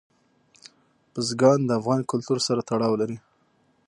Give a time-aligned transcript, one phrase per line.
[1.13, 3.17] بزګان د افغان کلتور سره تړاو لري.